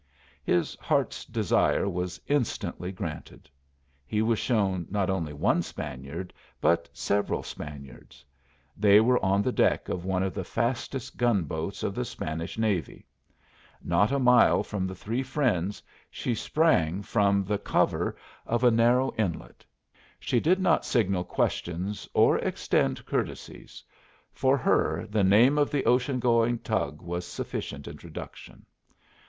His 0.43 0.73
heart's 0.81 1.23
desire 1.25 1.87
was 1.87 2.19
instantly 2.27 2.91
granted. 2.91 3.51
He 4.03 4.23
was 4.23 4.39
shown 4.39 4.87
not 4.89 5.11
only 5.11 5.31
one 5.31 5.61
Spaniard, 5.61 6.33
but 6.59 6.89
several 6.91 7.43
Spaniards. 7.43 8.25
They 8.75 8.99
were 8.99 9.23
on 9.23 9.43
the 9.43 9.51
deck 9.51 9.89
of 9.89 10.03
one 10.03 10.23
of 10.23 10.33
the 10.33 10.43
fastest 10.43 11.17
gun 11.17 11.43
boats 11.43 11.83
of 11.83 11.93
the 11.93 12.03
Spanish 12.03 12.57
navy. 12.57 13.05
Not 13.79 14.11
a 14.11 14.17
mile 14.17 14.63
from 14.63 14.87
The 14.87 14.95
Three 14.95 15.21
Friends 15.21 15.83
she 16.09 16.33
sprang 16.33 17.03
from 17.03 17.43
the 17.43 17.59
cover 17.59 18.15
of 18.47 18.63
a 18.63 18.71
narrow 18.71 19.13
inlet. 19.19 19.63
She 20.19 20.39
did 20.39 20.59
not 20.59 20.83
signal 20.83 21.23
questions 21.25 22.09
or 22.15 22.39
extend 22.39 23.05
courtesies. 23.05 23.83
For 24.33 24.57
her 24.57 25.05
the 25.05 25.23
name 25.23 25.59
of 25.59 25.69
the 25.69 25.85
ocean 25.85 26.17
going 26.19 26.57
tug 26.57 27.03
was 27.03 27.23
sufficient 27.23 27.87
introduction. 27.87 28.65